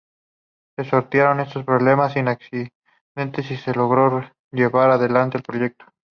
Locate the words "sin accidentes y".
2.13-3.57